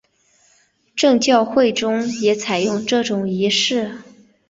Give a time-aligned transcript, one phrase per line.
[0.95, 3.99] 正教会中也采用这种仪式。